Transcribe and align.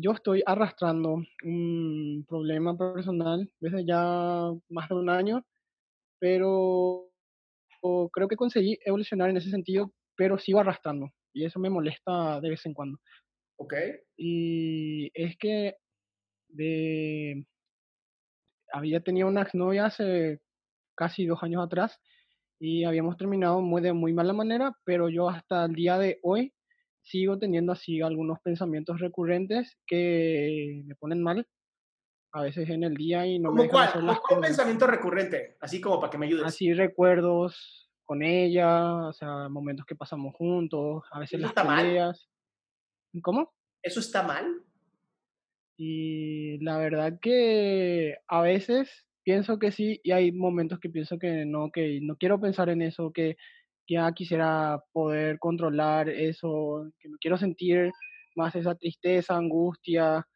yo 0.00 0.12
estoy 0.12 0.42
arrastrando 0.46 1.22
un 1.44 2.24
problema 2.28 2.76
personal 2.76 3.50
desde 3.60 3.84
ya 3.84 4.50
más 4.68 4.88
de 4.88 4.94
un 4.94 5.10
año, 5.10 5.44
pero 6.20 7.10
creo 8.12 8.28
que 8.28 8.36
conseguí 8.36 8.78
evolucionar 8.84 9.30
en 9.30 9.36
ese 9.36 9.50
sentido, 9.50 9.92
pero 10.16 10.38
sigo 10.38 10.60
arrastrando 10.60 11.10
y 11.32 11.44
eso 11.44 11.58
me 11.58 11.70
molesta 11.70 12.40
de 12.40 12.50
vez 12.50 12.64
en 12.66 12.74
cuando. 12.74 12.98
Ok. 13.56 13.74
Y 14.16 15.10
es 15.14 15.36
que 15.36 15.76
de, 16.48 17.44
había 18.72 19.00
tenido 19.00 19.28
una 19.28 19.42
exnovia 19.42 19.86
hace 19.86 20.40
casi 20.96 21.26
dos 21.26 21.42
años 21.42 21.64
atrás 21.64 22.00
y 22.60 22.84
habíamos 22.84 23.16
terminado 23.16 23.60
muy 23.60 23.82
de 23.82 23.92
muy 23.92 24.12
mala 24.12 24.32
manera, 24.32 24.72
pero 24.84 25.08
yo 25.08 25.28
hasta 25.28 25.64
el 25.64 25.74
día 25.74 25.98
de 25.98 26.18
hoy 26.22 26.52
sigo 27.08 27.38
teniendo 27.38 27.72
así 27.72 28.00
algunos 28.02 28.38
pensamientos 28.40 29.00
recurrentes 29.00 29.78
que 29.86 30.82
me 30.84 30.94
ponen 30.96 31.22
mal 31.22 31.46
a 32.32 32.42
veces 32.42 32.68
en 32.68 32.84
el 32.84 32.94
día 32.94 33.26
y 33.26 33.38
no 33.38 33.52
me 33.52 33.68
cuál? 33.68 33.90
¿Cuál 34.28 34.40
pensamiento 34.40 34.86
recurrente? 34.86 35.56
Así 35.60 35.80
como 35.80 35.98
para 35.98 36.10
que 36.10 36.18
me 36.18 36.26
ayudes. 36.26 36.44
Así 36.44 36.72
recuerdos 36.74 37.90
con 38.04 38.22
ella, 38.22 39.06
o 39.06 39.12
sea, 39.12 39.48
momentos 39.48 39.86
que 39.86 39.96
pasamos 39.96 40.34
juntos, 40.34 41.04
a 41.10 41.18
veces 41.18 41.40
las 41.40 41.52
peleas. 41.52 42.28
¿Cómo? 43.22 43.52
¿Eso 43.82 44.00
está 44.00 44.22
mal? 44.22 44.62
Y 45.78 46.62
la 46.64 46.78
verdad 46.78 47.18
que 47.20 48.16
a 48.26 48.42
veces 48.42 49.06
pienso 49.22 49.58
que 49.58 49.72
sí 49.72 50.00
y 50.02 50.12
hay 50.12 50.32
momentos 50.32 50.80
que 50.80 50.88
pienso 50.88 51.18
que 51.18 51.44
no, 51.44 51.70
que 51.70 52.00
no 52.02 52.16
quiero 52.16 52.40
pensar 52.40 52.68
en 52.68 52.82
eso, 52.82 53.12
que 53.12 53.36
ya 53.88 54.12
quisiera 54.12 54.82
poder 54.92 55.38
controlar 55.38 56.08
eso, 56.10 56.90
que 57.00 57.08
no 57.08 57.16
quiero 57.18 57.38
sentir 57.38 57.90
más 58.36 58.54
esa 58.54 58.74
tristeza, 58.74 59.34
angustia 59.34 60.26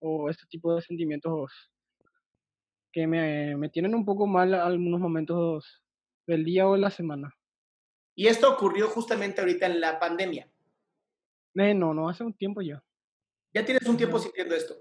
o 0.00 0.28
este 0.28 0.46
tipo 0.48 0.74
de 0.74 0.82
sentimientos 0.82 1.50
que 2.92 3.06
me, 3.06 3.56
me 3.56 3.70
tienen 3.70 3.94
un 3.94 4.04
poco 4.04 4.26
mal 4.26 4.52
algunos 4.52 5.00
momentos 5.00 5.82
del 6.26 6.44
día 6.44 6.68
o 6.68 6.74
de 6.74 6.80
la 6.80 6.90
semana. 6.90 7.34
¿Y 8.14 8.26
esto 8.26 8.52
ocurrió 8.52 8.88
justamente 8.88 9.40
ahorita 9.40 9.66
en 9.66 9.80
la 9.80 9.98
pandemia? 9.98 10.48
Eh, 11.54 11.74
no, 11.74 11.94
no, 11.94 12.08
hace 12.08 12.22
un 12.22 12.34
tiempo 12.34 12.60
ya. 12.60 12.82
¿Ya 13.54 13.64
tienes 13.64 13.86
un 13.88 13.96
tiempo 13.96 14.18
sintiendo 14.18 14.54
esto? 14.54 14.74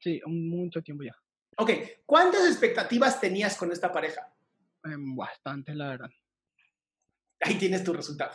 Sí, 0.00 0.20
mucho 0.26 0.82
tiempo 0.82 1.04
ya. 1.04 1.16
Ok, 1.56 1.70
¿cuántas 2.04 2.46
expectativas 2.46 3.20
tenías 3.20 3.56
con 3.56 3.70
esta 3.70 3.92
pareja? 3.92 4.34
Eh, 4.84 4.96
bastantes, 4.98 5.76
la 5.76 5.90
verdad 5.90 6.10
ahí 7.44 7.54
tienes 7.56 7.84
tu 7.84 7.92
resultado. 7.92 8.32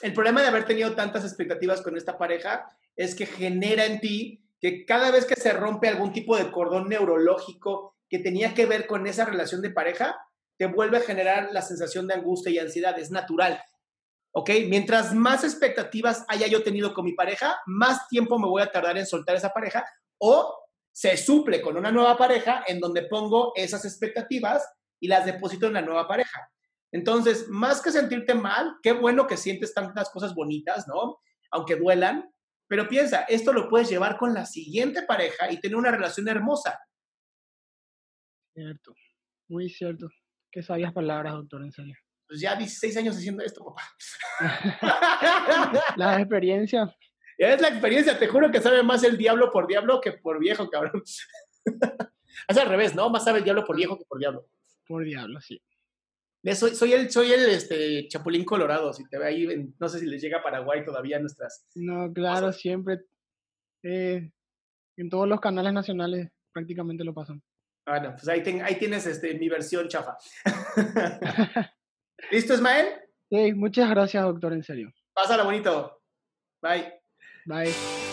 El 0.00 0.12
problema 0.12 0.40
de 0.42 0.48
haber 0.48 0.64
tenido 0.64 0.94
tantas 0.94 1.24
expectativas 1.24 1.82
con 1.82 1.96
esta 1.96 2.16
pareja 2.16 2.68
es 2.94 3.14
que 3.14 3.26
genera 3.26 3.84
en 3.84 4.00
ti 4.00 4.44
que 4.60 4.84
cada 4.84 5.10
vez 5.10 5.24
que 5.24 5.34
se 5.34 5.52
rompe 5.52 5.88
algún 5.88 6.12
tipo 6.12 6.36
de 6.36 6.50
cordón 6.50 6.88
neurológico 6.88 7.96
que 8.08 8.20
tenía 8.20 8.54
que 8.54 8.66
ver 8.66 8.86
con 8.86 9.06
esa 9.06 9.24
relación 9.24 9.60
de 9.60 9.70
pareja, 9.70 10.16
te 10.56 10.66
vuelve 10.66 10.98
a 10.98 11.02
generar 11.02 11.50
la 11.52 11.62
sensación 11.62 12.06
de 12.06 12.14
angustia 12.14 12.50
y 12.50 12.58
ansiedad. 12.58 12.98
Es 12.98 13.10
natural. 13.10 13.60
¿Ok? 14.32 14.50
Mientras 14.68 15.14
más 15.14 15.42
expectativas 15.44 16.24
haya 16.28 16.46
yo 16.46 16.62
tenido 16.62 16.94
con 16.94 17.04
mi 17.04 17.12
pareja, 17.12 17.60
más 17.66 18.08
tiempo 18.08 18.38
me 18.38 18.48
voy 18.48 18.62
a 18.62 18.70
tardar 18.70 18.98
en 18.98 19.06
soltar 19.06 19.36
esa 19.36 19.52
pareja 19.52 19.84
o 20.18 20.54
se 20.92 21.16
suple 21.16 21.60
con 21.60 21.76
una 21.76 21.92
nueva 21.92 22.16
pareja 22.16 22.64
en 22.66 22.80
donde 22.80 23.02
pongo 23.02 23.52
esas 23.54 23.84
expectativas 23.84 24.64
y 25.00 25.08
las 25.08 25.24
deposito 25.26 25.66
en 25.66 25.74
la 25.74 25.82
nueva 25.82 26.06
pareja. 26.06 26.50
Entonces, 26.92 27.48
más 27.48 27.82
que 27.82 27.90
sentirte 27.90 28.34
mal, 28.34 28.76
qué 28.82 28.92
bueno 28.92 29.26
que 29.26 29.36
sientes 29.36 29.74
tantas 29.74 30.10
cosas 30.10 30.34
bonitas, 30.34 30.88
¿no? 30.88 31.18
Aunque 31.50 31.76
duelan, 31.76 32.30
pero 32.66 32.88
piensa, 32.88 33.22
esto 33.22 33.52
lo 33.52 33.68
puedes 33.68 33.88
llevar 33.88 34.16
con 34.16 34.34
la 34.34 34.46
siguiente 34.46 35.02
pareja 35.02 35.50
y 35.50 35.60
tener 35.60 35.76
una 35.76 35.90
relación 35.90 36.28
hermosa. 36.28 36.78
Cierto, 38.54 38.94
muy 39.48 39.68
cierto. 39.68 40.08
Qué 40.50 40.62
sabias 40.62 40.92
palabras, 40.92 41.34
doctor, 41.34 41.62
en 41.62 41.72
serio. 41.72 41.94
Pues 42.26 42.40
ya 42.40 42.56
16 42.56 42.96
años 42.98 43.16
haciendo 43.16 43.42
esto, 43.42 43.64
papá. 43.64 43.82
la 45.96 46.18
experiencia. 46.18 46.94
Es 47.38 47.60
la 47.60 47.68
experiencia, 47.68 48.18
te 48.18 48.26
juro 48.26 48.50
que 48.50 48.60
sabe 48.60 48.82
más 48.82 49.02
el 49.04 49.16
diablo 49.16 49.50
por 49.50 49.66
diablo 49.66 50.00
que 50.00 50.12
por 50.12 50.38
viejo, 50.38 50.68
cabrón. 50.68 51.02
es 52.48 52.56
al 52.56 52.68
revés, 52.68 52.94
¿no? 52.94 53.08
Más 53.08 53.24
sabe 53.24 53.38
el 53.38 53.44
diablo 53.44 53.64
por 53.64 53.76
viejo 53.76 53.96
que 53.96 54.04
por 54.04 54.18
diablo. 54.18 54.46
Por 54.88 55.04
diablo, 55.04 55.40
sí. 55.40 55.62
Soy, 56.54 56.74
soy 56.74 56.92
el, 56.94 57.10
soy 57.10 57.32
el 57.32 57.50
este, 57.50 58.08
Chapulín 58.08 58.44
Colorado, 58.44 58.92
si 58.92 59.06
te 59.08 59.18
ve 59.18 59.26
ahí, 59.26 59.72
no 59.78 59.88
sé 59.88 59.98
si 59.98 60.06
les 60.06 60.22
llega 60.22 60.38
a 60.38 60.42
Paraguay 60.42 60.84
todavía 60.84 61.18
nuestras... 61.18 61.66
No, 61.74 62.10
claro, 62.12 62.52
siempre. 62.52 63.00
Eh, 63.82 64.32
en 64.96 65.10
todos 65.10 65.28
los 65.28 65.40
canales 65.40 65.72
nacionales 65.72 66.30
prácticamente 66.52 67.04
lo 67.04 67.12
pasan. 67.12 67.42
Bueno, 67.86 68.10
pues 68.12 68.28
ahí, 68.28 68.42
ahí 68.62 68.78
tienes 68.78 69.06
este, 69.06 69.34
mi 69.34 69.48
versión 69.48 69.88
chafa. 69.88 70.16
¿Listo, 72.30 72.54
Ismael? 72.54 72.86
Sí, 73.30 73.52
muchas 73.54 73.90
gracias, 73.90 74.24
doctor, 74.24 74.52
en 74.52 74.62
serio. 74.62 74.92
Pásala 75.14 75.44
bonito. 75.44 76.02
Bye. 76.62 77.00
Bye. 77.46 78.07